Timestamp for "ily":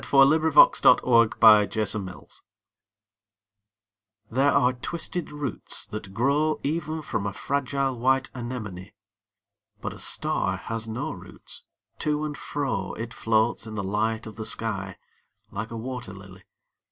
16.15-16.45